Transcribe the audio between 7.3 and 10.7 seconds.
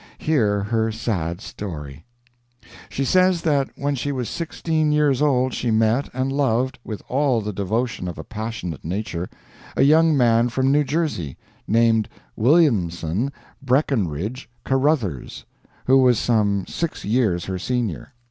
the devotion of a passionate nature, a young man